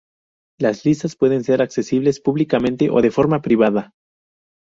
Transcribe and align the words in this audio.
Las 0.59 0.83
listas 0.83 1.15
pueden 1.15 1.43
ser 1.43 1.61
accesibles 1.61 2.19
públicamente 2.19 2.89
o 2.89 3.03
de 3.03 3.11
forma 3.11 3.43
privada. 3.43 3.93